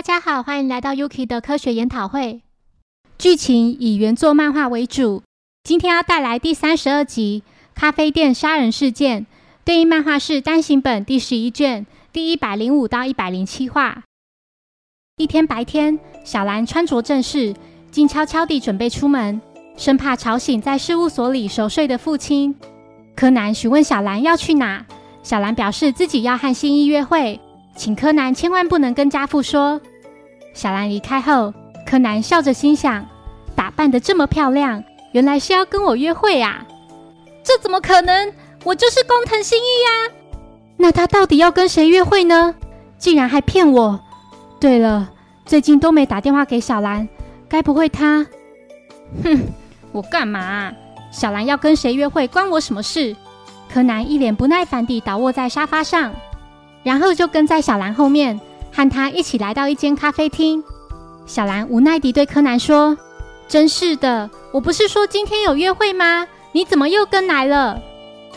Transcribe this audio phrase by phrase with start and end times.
[0.00, 2.40] 大家好，欢迎来到 Yuki 的科学研讨会。
[3.18, 5.22] 剧情以原作漫画为主，
[5.62, 7.42] 今天要带来第三十二集
[7.78, 9.20] 《咖啡店杀人事件》，
[9.62, 11.84] 对应漫画是单行本第十一卷
[12.14, 14.04] 第一百零五到一百零七话。
[15.18, 17.54] 一天白天，小兰穿着正式，
[17.90, 19.38] 静悄悄地准备出门，
[19.76, 22.54] 生怕吵醒在事务所里熟睡的父亲。
[23.14, 24.86] 柯南询问小兰要去哪，
[25.22, 27.38] 小兰表示自己要和新一约会。
[27.76, 29.80] 请柯南千万不能跟家父说。
[30.52, 31.52] 小兰离开后，
[31.86, 33.06] 柯南笑着心想：
[33.54, 34.82] 打扮的这么漂亮，
[35.12, 36.66] 原来是要跟我约会啊！
[37.42, 38.32] 这怎么可能？
[38.64, 40.14] 我就是工藤新一呀！
[40.76, 42.54] 那他到底要跟谁约会呢？
[42.98, 43.98] 竟然还骗我！
[44.60, 45.08] 对了，
[45.46, 47.08] 最近都没打电话给小兰，
[47.48, 48.26] 该不会他……
[49.24, 49.40] 哼，
[49.92, 50.72] 我干嘛？
[51.10, 53.16] 小兰要跟谁约会，关我什么事？
[53.72, 56.12] 柯南一脸不耐烦地倒卧在沙发上。
[56.82, 58.40] 然后就跟在小兰后面，
[58.72, 60.62] 和他一起来到一间咖啡厅。
[61.26, 62.96] 小兰无奈地对柯南说
[63.48, 66.26] ：“真是的，我不是说今天有约会吗？
[66.52, 67.80] 你怎么又跟来了？”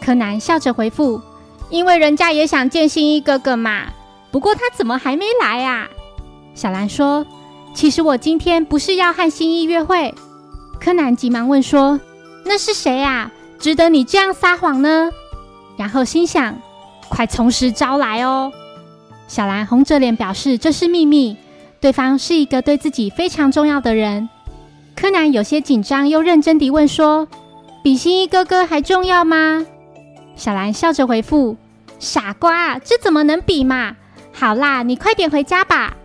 [0.00, 1.20] 柯南笑着回复
[1.70, 3.86] ：“因为人家也想见新一哥哥嘛。
[4.30, 5.88] 不过他怎么还没来啊？”
[6.54, 7.26] 小兰说
[7.74, 10.14] ：“其实我今天不是要和新一约会。”
[10.80, 11.98] 柯南急忙问说
[12.44, 13.30] ：“那是谁啊？
[13.58, 15.10] 值得你这样撒谎呢？”
[15.76, 16.56] 然后心想。
[17.08, 18.52] 快从实招来哦！
[19.28, 21.36] 小兰红着脸表示这是秘密，
[21.80, 24.28] 对方是一个对自己非常重要的人。
[24.94, 27.28] 柯南有些紧张又认真地问说
[27.82, 29.66] ：“比心一哥哥还重要吗？”
[30.36, 31.56] 小兰笑着回复
[31.98, 33.96] ：“傻瓜，这怎么能比嘛？
[34.32, 35.96] 好啦，你快点回家吧。”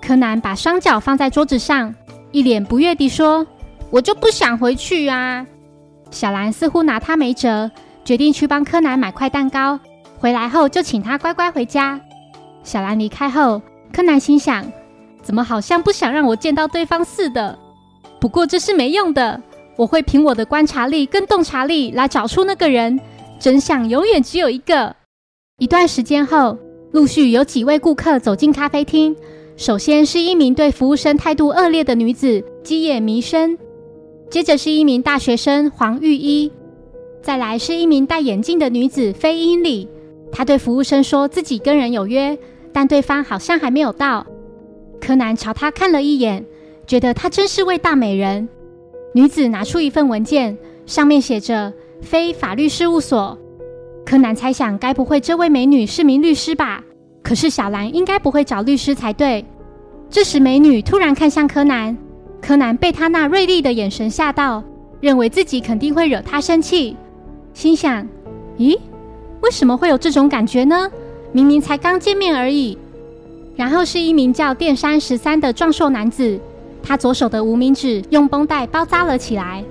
[0.00, 1.94] 柯南把双脚放在桌子上，
[2.30, 3.46] 一脸不悦地说
[3.90, 5.46] ：“我就不想回去啊！”
[6.10, 7.70] 小兰似乎拿他没辙，
[8.04, 9.78] 决定去帮柯南买块蛋糕。
[10.18, 12.00] 回来后就请他乖乖回家。
[12.62, 13.60] 小兰离开后，
[13.92, 14.64] 柯南心想：
[15.22, 17.58] 怎么好像不想让我见到对方似的？
[18.20, 19.40] 不过这是没用的，
[19.76, 23.00] 我会凭我的观察力跟洞察力来找出那个人。
[23.38, 24.94] 真相永远只有一个。
[25.58, 26.58] 一段时间后，
[26.92, 29.16] 陆续有几位顾客走进咖啡厅。
[29.56, 33.58] 首先是一名对服务生态度恶劣的女子基野弥生，
[34.30, 36.52] 接着是一名大学生黄玉一，
[37.22, 39.88] 再来是一名戴眼镜的女子飞英里。
[40.32, 42.38] 他对服务生说自己跟人有约，
[42.72, 44.26] 但对方好像还没有到。
[45.00, 46.44] 柯南朝他看了一眼，
[46.86, 48.48] 觉得她真是位大美人。
[49.14, 53.36] 女子拿出一份文件，上面写着“非法律事务所”。
[54.06, 56.84] 柯南猜想，该不会这位美女是名律师吧？
[57.22, 59.44] 可是小兰应该不会找律师才对。
[60.08, 61.96] 这时，美女突然看向柯南，
[62.40, 64.62] 柯南被她那锐利的眼神吓到，
[65.00, 66.96] 认为自己肯定会惹她生气，
[67.52, 68.06] 心想：
[68.58, 68.78] 咦？
[69.40, 70.90] 为什么会有这种感觉呢？
[71.32, 72.76] 明明才刚见面而已。
[73.56, 76.38] 然后是一名叫电山十三的壮硕男子，
[76.82, 79.62] 他左手的无名指用绷带包扎了起来。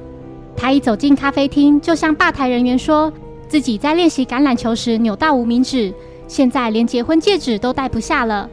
[0.55, 3.11] 他一走进咖啡厅，就向吧台人员说
[3.47, 5.93] 自己在练习橄榄球时扭到无名指，
[6.27, 8.49] 现在连结婚戒指都戴不下了。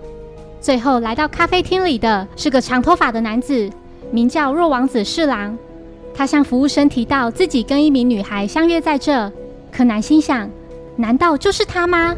[0.61, 3.69] 最后来到咖啡厅里的是个长头发的男子，
[4.11, 5.57] 名叫若王子侍郎。
[6.15, 9.31] 他向服务生提到自己跟一名女孩相约在这。
[9.71, 10.49] 柯南心想。
[10.97, 12.17] 难道就是他吗？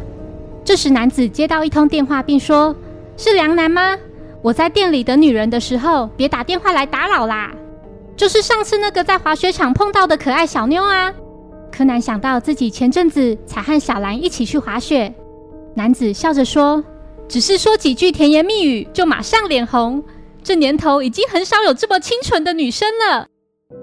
[0.64, 2.74] 这时，男子接到一通电话，并说
[3.16, 3.98] ：“是梁楠吗？
[4.42, 7.52] 我在店里等女人的时候，别打电话来打扰啦。”
[8.16, 11.12] 就是上次那个在滑雪场碰到的可爱小妞啊！
[11.70, 15.14] 柯南想到自己前阵子才和小兰一起去滑雪。
[15.74, 16.82] 男子笑着说
[17.28, 20.02] ：“只是说几句甜言蜜语，就马上脸红。
[20.42, 23.28] 这年头已经很少有这么清纯的女生了。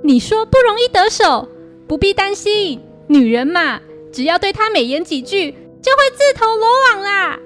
[0.03, 1.47] 你说不容易得手，
[1.87, 3.79] 不必担心，女人嘛。”
[4.15, 7.37] 只要对他美言几句，就会自投罗网啦！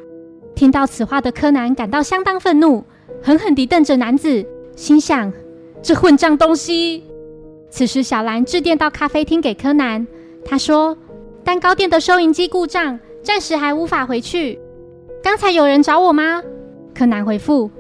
[0.54, 2.84] 听到此话的柯南感到相当愤怒，
[3.24, 5.34] 狠狠地瞪着男子，心想：
[5.82, 7.04] 这混账东西！
[7.72, 10.06] 此时，小兰致电到咖啡厅给柯南，
[10.46, 10.96] 他说
[11.44, 14.60] ：“蛋糕店的收银机故障，暂时还无法回去。
[15.24, 16.44] 刚才有人找我吗？”
[16.94, 17.72] 柯南回复：“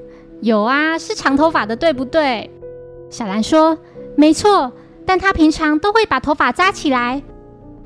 [0.42, 2.50] 有啊，是长头发的，对不对？”
[3.12, 3.78] 小兰说
[4.18, 4.74] ：“没错，
[5.06, 7.22] 但他平常都会把头发扎起来。”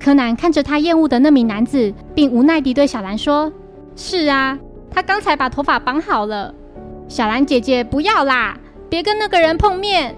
[0.04, 3.50] 柯南看着他厌恶的那名男子，并无奈地对小兰说
[3.96, 4.60] ：“是啊，
[4.92, 6.54] 他刚才把头发绑好了。”
[7.08, 8.58] 小兰姐姐，不要啦，
[8.90, 10.14] 别跟那个人碰面。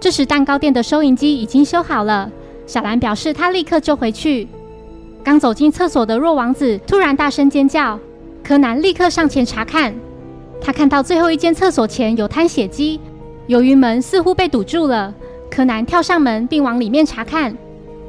[0.00, 2.28] 这时，蛋糕店的收银机已经修好了。
[2.66, 4.48] 小兰表示她立刻就回去。
[5.22, 7.96] 刚走进厕所的若王子突然大声尖叫，
[8.42, 9.94] 柯南立刻上前查看。
[10.60, 12.98] 他看到最后一间厕所前有滩血迹，
[13.46, 15.14] 由于门似乎被堵住了，
[15.48, 17.56] 柯南跳上门并往里面查看。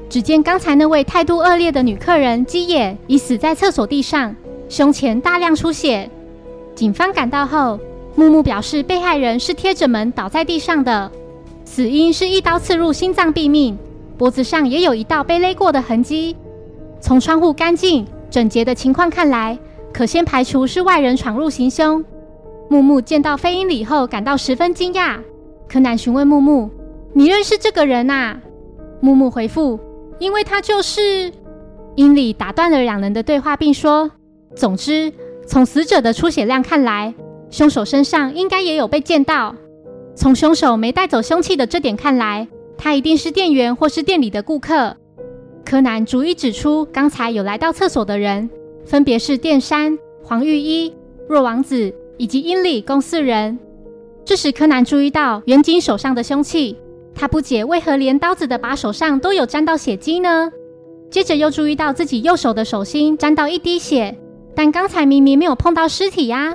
[0.09, 4.35] 只见刚才那位态度恶劣的女客人基野已死在厕所地上，
[4.69, 6.09] 胸前大量出血。
[6.75, 7.79] 警方赶到后，
[8.15, 11.11] 木木表示，被害人是贴着门倒在地上的，
[11.65, 13.77] 死因是一刀刺入心脏毙命，
[14.17, 16.35] 脖子上也有一道被勒过的痕迹。
[17.01, 19.57] 从窗户干净整洁的情况看来，
[19.91, 22.03] 可先排除是外人闯入行凶。
[22.69, 25.17] 木木见到飞鹰里后，感到十分惊讶。
[25.67, 26.69] 柯南询问木木
[27.13, 28.39] ：“你认识这个人啊？”
[29.01, 29.79] 木木回复
[30.19, 31.31] ：“因为他就是。”
[31.95, 34.11] 英里打断了两人的对话，并说
[34.53, 35.13] ：“总之，
[35.47, 37.13] 从死者的出血量看来，
[37.49, 39.55] 凶手身上应该也有被溅到。
[40.13, 42.47] 从凶手没带走凶器的这点看来，
[42.77, 44.97] 他一定是店员或是店里的顾客。”
[45.63, 48.49] 柯南逐一指出，刚才有来到厕所的人，
[48.85, 50.93] 分别是电山、黄玉一、
[51.29, 53.57] 若王子以及英里共四人。
[54.25, 56.77] 这时，柯南注意到袁景手上的凶器，
[57.15, 60.51] 他不解为何连刀子的把手上都有沾到血迹呢？
[61.09, 64.13] 接着又注意到自己右手的手心沾到一滴血，
[64.53, 66.53] 但刚才明明没有碰到尸体呀！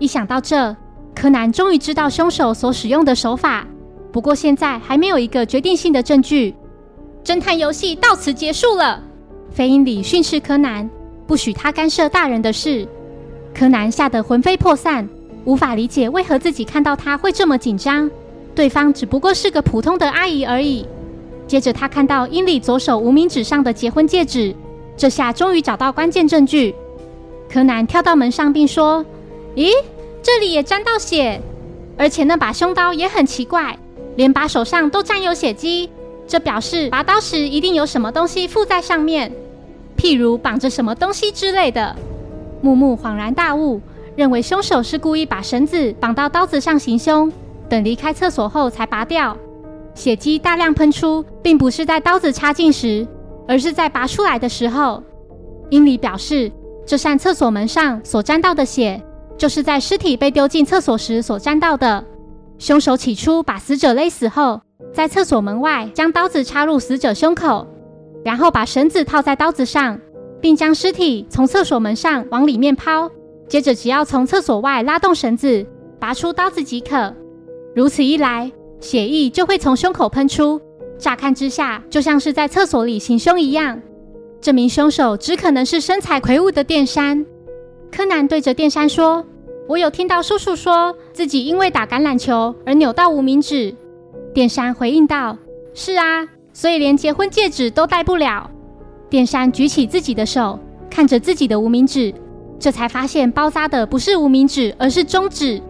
[0.00, 0.76] 一想到这，
[1.14, 3.64] 柯南终于知道凶手所使用的手法。
[4.12, 6.54] 不过现在还没有一个决定性的证据。
[7.22, 9.00] 侦探游戏到此结束了。
[9.50, 10.90] 飞鹰里训斥柯南，
[11.26, 12.86] 不许他干涉大人的事。
[13.54, 15.08] 柯南吓得魂飞魄散，
[15.44, 18.10] 无法理解为何自己看到他会这么紧张。
[18.54, 20.86] 对方只不过是个普通的阿姨而已。
[21.46, 24.54] 接着，他看到英里左手无名指上的结婚戒指，
[24.96, 26.74] 这下终于找到关键证据。
[27.50, 29.04] 柯南跳到门上，并说
[29.54, 29.70] ：“咦，
[30.22, 31.40] 这里也沾到血，
[31.98, 33.78] 而且那把凶刀也很奇怪，
[34.16, 35.90] 连把手上都沾有血迹。
[36.26, 39.30] 这表示拔刀时一定有什么东西附在上面，
[39.98, 41.94] 譬如绑着什么东西之类的。”
[42.62, 43.78] 木木恍然大悟，
[44.16, 47.30] 认为凶手是故意把绳子绑到刀子上行凶，
[47.68, 49.36] 等离开厕所后才拔掉。
[49.94, 53.06] 血迹大量喷出，并不是在刀子插进时，
[53.46, 55.02] 而是在拔出来的时候。
[55.70, 56.50] 英里表示，
[56.84, 59.02] 这扇厕所门上所沾到的血，
[59.38, 62.04] 就是在尸体被丢进厕所时所沾到的。
[62.58, 64.60] 凶手起初把死者勒死后，
[64.92, 67.66] 在厕所门外将刀子插入死者胸口，
[68.24, 69.98] 然后把绳子套在刀子上，
[70.40, 73.10] 并将尸体从厕所门上往里面抛。
[73.48, 75.66] 接着，只要从厕所外拉动绳子，
[75.98, 77.14] 拔出刀子即可。
[77.74, 78.50] 如此一来。
[78.80, 80.60] 血液就会从胸口喷出，
[80.98, 83.80] 乍看之下就像是在厕所里行凶一样。
[84.42, 87.24] 这名凶手只可能是身材魁梧的电山。
[87.90, 89.24] 柯南对着电山说
[89.66, 93.74] ：“我有听到叔叔说自己因为打橄榄球而扭到无名指。”
[94.34, 95.38] 电山回应道
[95.72, 98.50] ：“是啊，所以连结婚戒指都戴不了。”
[99.08, 100.58] 电山举起自己的手，
[100.90, 102.12] 看着自己的无名指，
[102.58, 105.62] 这才发现包扎的不是无名指，而是中指。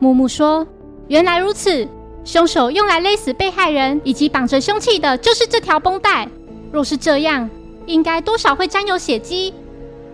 [0.00, 0.66] 木木说
[1.12, 1.86] ：“原来如此。”
[2.24, 6.26] 凶手用来勒死被害人以及绑着凶器的就是这条绷带。
[6.70, 7.50] 若是这样，
[7.84, 9.52] 应该多少会沾有血迹。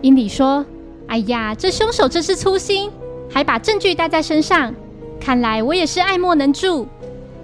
[0.01, 0.65] 英里说
[1.07, 2.91] ：“哎呀，这凶手真是粗心，
[3.31, 4.75] 还把证据带在身上。
[5.21, 6.89] 看来我也是爱莫能助。”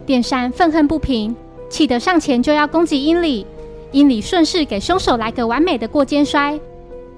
[0.06, 1.36] 电山愤恨不平，
[1.68, 3.46] 气得上前就要攻击英里。
[3.92, 6.58] 英里顺势给凶手来个完美的过肩摔。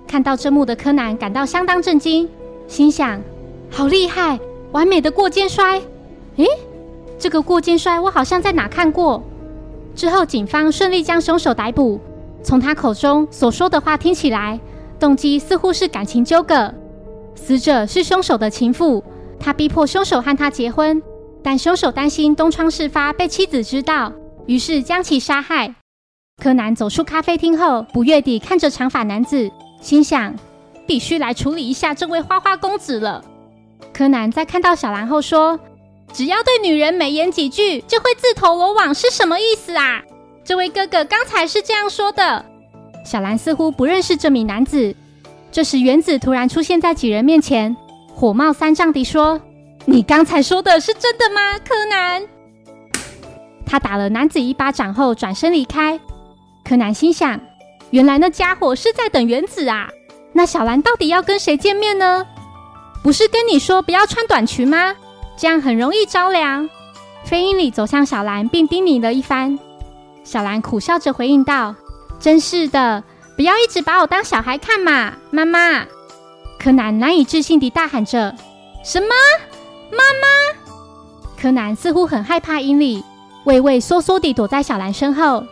[0.06, 2.28] 看到这幕的柯南感到相当震惊，
[2.66, 3.22] 心想
[3.70, 4.38] ：“好厉害，
[4.72, 5.80] 完美的过肩摔！”
[6.36, 6.46] 诶。
[7.18, 9.22] 这个过肩摔，我好像在哪看过。
[9.94, 11.98] 之后，警方顺利将凶手逮捕。
[12.42, 14.60] 从他口中所说的话听起来，
[15.00, 16.72] 动机似乎是感情纠葛。
[17.34, 19.02] 死者是凶手的情妇，
[19.40, 21.02] 他逼迫凶手和他结婚，
[21.42, 24.12] 但凶手担心东窗事发被妻子知道，
[24.46, 25.74] 于是将其杀害。
[26.42, 30.34] 柯南走出咖啡厅后，不悦地看着长发男子，心想：
[30.86, 33.24] 必须来处理一下这位花花公子了。
[33.94, 35.58] 柯南在看到小兰后说。
[36.16, 40.00] 只要对女人美言几句，就会自投罗网，是什么意思啊？
[40.42, 42.42] 这位哥哥刚才是这样说的。
[43.04, 44.96] 小兰似乎不认识这名男子。
[45.52, 47.76] 这时，原子突然出现在几人面前，
[48.14, 49.38] 火冒三丈地说
[49.84, 52.26] ：“你刚才说的是真的吗，柯南？”
[53.66, 56.00] 他打了男子一巴掌后，转身离开。
[56.64, 57.38] 柯南心想：
[57.90, 59.90] 原来那家伙是在等原子啊！
[60.32, 62.26] 那小兰到底要跟谁见面呢？
[63.02, 64.96] 不是跟你说不要穿短裙吗？
[65.36, 66.68] 这样很容易着凉。
[67.24, 69.58] 飞鹰里走向小兰，并叮咛了一番。
[70.24, 71.74] 小兰苦笑着回应道
[72.18, 73.02] ：“真是的，
[73.36, 75.84] 不要一直把我当小孩看嘛，妈妈。”
[76.58, 78.34] 柯南难以置信地大喊着
[78.84, 79.08] ：“什么？
[79.90, 80.26] 妈妈？”
[81.40, 83.04] 柯南似乎很害怕鹰里，
[83.44, 85.44] 畏畏缩缩地躲在小兰身后。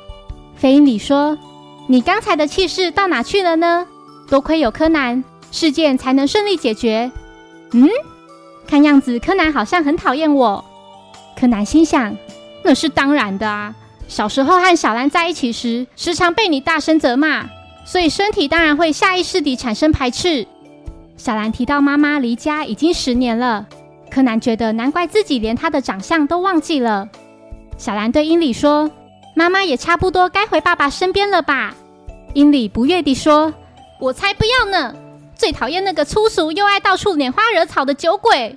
[0.56, 1.36] 飞鹰里说
[1.88, 3.86] ：“你刚才的气势到哪去了呢？
[4.28, 5.22] 多亏有柯南，
[5.52, 7.10] 事件才能顺利解决。”
[7.72, 7.88] 嗯。
[8.66, 10.64] 看样子，柯南好像很讨厌我。
[11.38, 12.16] 柯南心想
[12.64, 13.74] ：“那是当然的啊！
[14.06, 17.46] 小时候和小兰在一起时，时常被你大声责骂，
[17.84, 20.46] 所以身体当然会下意识地产生排斥。”
[21.16, 23.66] 小兰提到妈妈离家已经十年了，
[24.10, 27.08] 柯南觉得难怪自己连她的长相都忘记了。
[27.76, 28.90] 小兰对英里说
[29.34, 31.74] ：“妈妈也差不多该回爸爸身边了吧？”
[32.34, 33.52] 英里不悦地说
[34.00, 34.94] ：“我才不要呢！
[35.36, 38.56] 最讨厌那个粗俗又爱到处拈花惹草的酒鬼。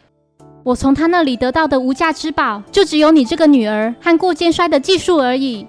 [0.63, 5.65] 我从他那里得到的无价之宝，就只有你这个女儿和过肩摔的技术而已。”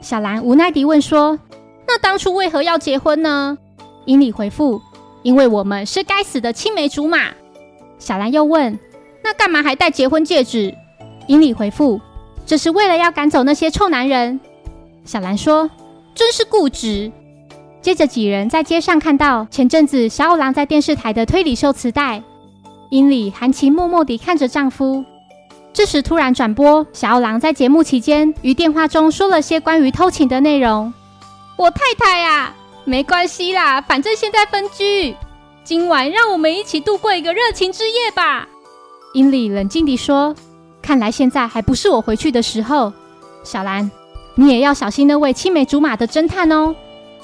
[0.00, 1.38] 小兰无奈地问说
[1.88, 3.56] ：“那当初为何要结婚呢？”
[4.04, 4.80] 英里回复
[5.24, 7.18] ：“因为我们是该死的青梅竹马。”
[7.98, 8.78] 小兰又问
[9.24, 10.74] ：“那干嘛还戴结婚戒指？”
[11.26, 12.00] 英里回复
[12.46, 14.38] ：“这是为了要赶走那些臭男人。”
[15.04, 15.68] 小兰说
[16.14, 17.10] ：“真是固执。”
[17.86, 22.20] 接着几人在街上看到前阵子小五郎在电视台的推理秀磁带。
[22.90, 25.04] 英里含情脉脉地看着丈夫。
[25.72, 30.92] 这时突然转播小五郎在节目期间于电话中说了些关于偷情的内容。
[31.56, 32.52] 我太太呀，
[32.84, 35.14] 没关系啦，反正现在分居。
[35.62, 38.48] 今晚让我们一起度过一个热情之夜吧。
[39.14, 40.34] 英里冷静地说
[40.82, 42.92] ：“看来现在还不是我回去的时候。”
[43.46, 43.88] 小兰，
[44.34, 46.74] 你也要小心那位青梅竹马的侦探哦。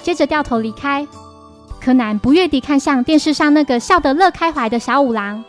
[0.02, 1.06] 接着掉头离开。
[1.80, 5.42] 柯南不悦地看向电视上那个笑得乐开怀的小五郎。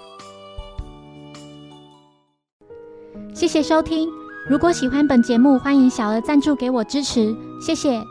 [3.33, 4.07] 谢谢收听。
[4.49, 8.01] 如果喜欢本节目，欢迎小额赞助给我支持，谢谢。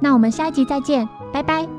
[0.00, 1.77] 那我们下一集再见，拜拜。